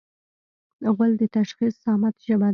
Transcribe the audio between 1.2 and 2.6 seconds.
د تشخیص صامت ژبه ده.